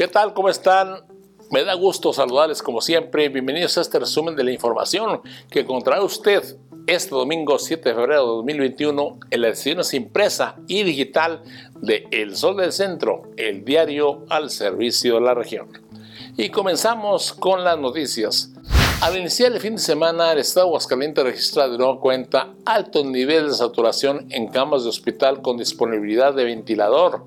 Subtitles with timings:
[0.00, 0.32] ¿Qué tal?
[0.32, 1.02] ¿Cómo están?
[1.50, 3.28] Me da gusto saludarles como siempre.
[3.28, 8.22] Bienvenidos a este resumen de la información que encontrará usted este domingo 7 de febrero
[8.22, 11.42] de 2021 en la edición impresa y digital
[11.82, 15.68] de El Sol del Centro, el diario al servicio de la región.
[16.38, 18.54] Y comenzamos con las noticias.
[19.00, 23.52] Al iniciar el fin de semana, el Estado Aguascalientes registra de nueva cuenta altos niveles
[23.52, 27.24] de saturación en camas de hospital con disponibilidad de ventilador.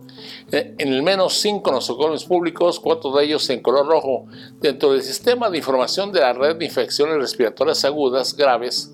[0.51, 4.27] Eh, en el menos cinco nosocomios públicos, cuatro de ellos en color rojo.
[4.61, 8.91] Dentro del sistema de información de la red de infecciones respiratorias agudas graves,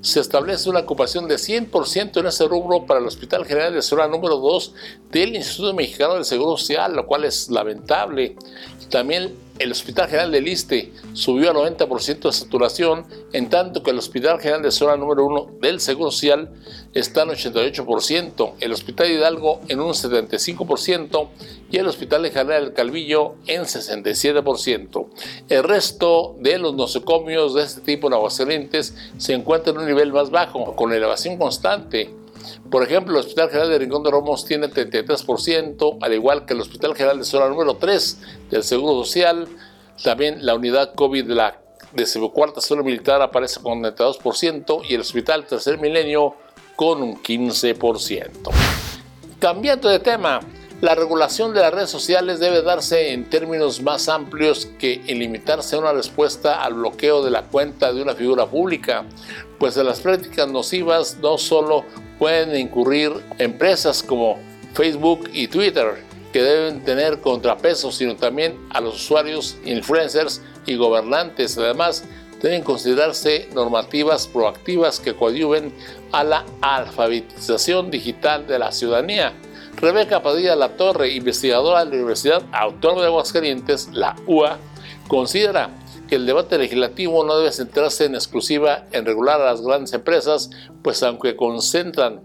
[0.00, 4.08] se establece una ocupación de 100% en ese rubro para el Hospital General de Zona
[4.08, 4.74] número 2
[5.10, 8.36] del Instituto Mexicano del Seguro Social, lo cual es lamentable.
[8.90, 13.98] También el Hospital General del Liste subió a 90% de saturación, en tanto que el
[13.98, 16.50] Hospital General de Zona número 1 del Seguro Social
[16.94, 21.28] está en 88%, el Hospital Hidalgo en un 75%
[21.70, 25.06] y el Hospital General del Calvillo en 67%.
[25.48, 30.12] El resto de los nosocomios de este tipo en Aguascalientes se encuentran en un nivel
[30.12, 32.10] más bajo, con elevación constante.
[32.70, 36.60] Por ejemplo, el Hospital General de Rincón de Romos tiene 33%, al igual que el
[36.60, 38.18] Hospital General de Zona número 3
[38.50, 39.48] del Seguro Social.
[40.02, 41.60] También la unidad COVID de la
[41.94, 46.34] decimocuarta zona militar aparece con 92% y el Hospital Tercer Milenio
[46.76, 48.50] con un 15%.
[49.38, 50.40] Cambiando de tema,
[50.82, 55.74] la regulación de las redes sociales debe darse en términos más amplios que en limitarse
[55.74, 59.04] a una respuesta al bloqueo de la cuenta de una figura pública,
[59.58, 61.84] pues de las prácticas nocivas no solo
[62.18, 64.38] pueden incurrir empresas como
[64.74, 71.56] Facebook y Twitter, que deben tener contrapesos, sino también a los usuarios, influencers y gobernantes.
[71.56, 72.04] Además,
[72.42, 75.72] deben considerarse normativas proactivas que coadyuven
[76.12, 79.32] a la alfabetización digital de la ciudadanía.
[79.76, 84.58] Rebeca Padilla La Torre, investigadora de la Universidad Autónoma de Aguascalientes, la UA,
[85.08, 85.70] considera
[86.08, 90.50] que el debate legislativo no debe centrarse en exclusiva en regular a las grandes empresas,
[90.82, 92.22] pues aunque concentran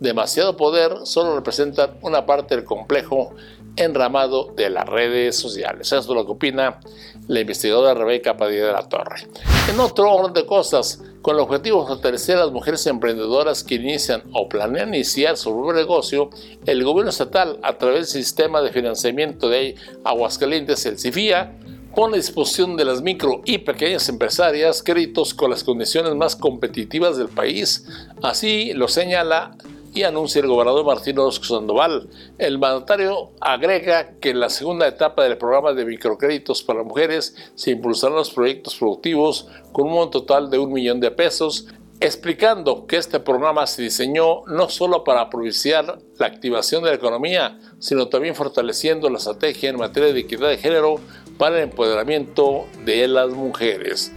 [0.00, 3.34] demasiado poder, solo representan una parte del complejo
[3.76, 5.88] enramado de las redes sociales.
[5.88, 6.80] Eso es lo que opina
[7.26, 9.26] la investigadora Rebeca Padilla de la Torre.
[9.68, 13.76] En otro orden de cosas, con el objetivo de fortalecer a las mujeres emprendedoras que
[13.76, 16.30] inician o planean iniciar su propio negocio,
[16.66, 19.74] el gobierno estatal, a través del sistema de financiamiento de
[20.04, 21.56] Aguascalientes, el CIFIA,
[21.94, 27.16] pone a disposición de las micro y pequeñas empresarias créditos con las condiciones más competitivas
[27.16, 27.86] del país.
[28.22, 29.56] Así lo señala
[29.94, 32.08] y anuncia el gobernador Martín Orozco Sandoval.
[32.38, 37.70] El mandatario agrega que en la segunda etapa del programa de microcréditos para mujeres se
[37.70, 41.68] impulsarán los proyectos productivos con un monto total de un millón de pesos,
[42.00, 47.60] explicando que este programa se diseñó no solo para propiciar la activación de la economía,
[47.78, 50.96] sino también fortaleciendo la estrategia en materia de equidad de género
[51.38, 54.12] para el empoderamiento de las mujeres.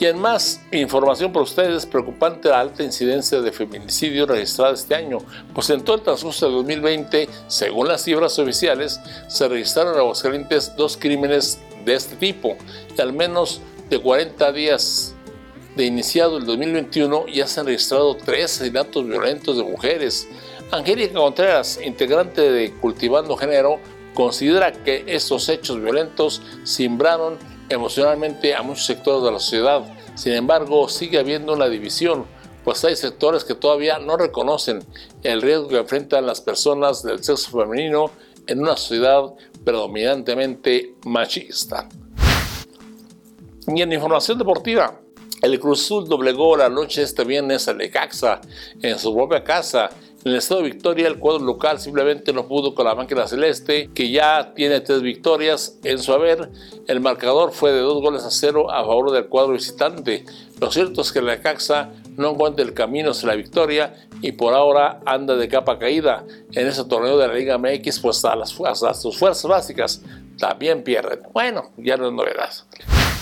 [0.00, 5.18] Y en más información para ustedes, preocupante la alta incidencia de feminicidio registrada este año,
[5.54, 8.98] pues en todo el transcurso de 2020, según las cifras oficiales,
[9.28, 12.56] se registraron en Aguascalientes dos crímenes de este tipo,
[12.96, 13.60] y al menos
[13.90, 15.14] de 40 días
[15.76, 20.26] de iniciado el 2021 ya se han registrado tres asesinatos violentos de mujeres.
[20.72, 23.80] Angélica Contreras, integrante de Cultivando Género,
[24.14, 27.38] considera que estos hechos violentos simbraron
[27.68, 29.82] emocionalmente a muchos sectores de la sociedad.
[30.14, 32.26] Sin embargo, sigue habiendo una división,
[32.64, 34.84] pues hay sectores que todavía no reconocen
[35.22, 38.10] el riesgo que enfrentan las personas del sexo femenino
[38.46, 39.32] en una sociedad
[39.64, 41.88] predominantemente machista.
[43.66, 45.00] Y en información deportiva,
[45.42, 48.40] el Cruz Azul doblegó la noche este viernes a Lecaxa
[48.82, 49.90] en su propia casa
[50.22, 53.88] en el estado de Victoria, el cuadro local simplemente no pudo con la máquina celeste,
[53.94, 56.50] que ya tiene tres victorias en su haber.
[56.86, 60.26] El marcador fue de dos goles a cero a favor del cuadro visitante.
[60.60, 64.52] Lo cierto es que la Caxa no encuentra el camino hacia la victoria y por
[64.52, 66.24] ahora anda de capa caída.
[66.52, 70.02] En ese torneo de la Liga MX, pues las, a sus fuerzas básicas
[70.38, 71.20] también pierden.
[71.32, 72.50] Bueno, ya no es novedad.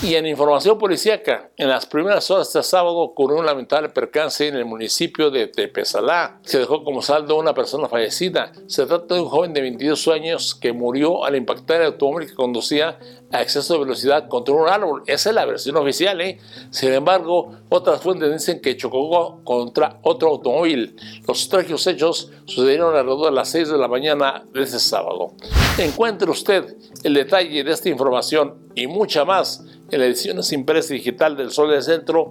[0.00, 4.46] Y en información policíaca, en las primeras horas de este sábado ocurrió un lamentable percance
[4.46, 6.38] en el municipio de Tepezalá.
[6.44, 8.52] Se dejó como saldo una persona fallecida.
[8.68, 12.34] Se trata de un joven de 22 años que murió al impactar el automóvil que
[12.36, 12.96] conducía
[13.32, 15.02] a exceso de velocidad contra un árbol.
[15.08, 16.20] Esa es la versión oficial.
[16.20, 16.38] ¿eh?
[16.70, 20.94] Sin embargo, otras fuentes dicen que chocó contra otro automóvil.
[21.26, 25.34] Los trágicos hechos sucedieron alrededor de las 6 de la mañana de ese sábado.
[25.76, 31.36] Encuentre usted el detalle de esta información y mucha más en la edición impresa digital
[31.36, 32.30] del Sol del Centro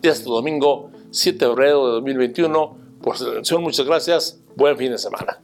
[0.00, 2.76] de este domingo 7 de febrero de 2021.
[3.02, 4.40] Por su atención, muchas gracias.
[4.56, 5.40] Buen fin de semana.